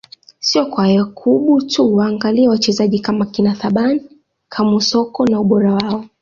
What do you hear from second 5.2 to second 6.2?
na ubora wao